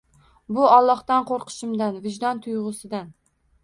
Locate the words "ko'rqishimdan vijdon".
1.33-2.45